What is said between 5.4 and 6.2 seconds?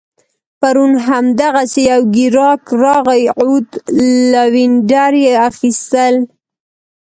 اخيستل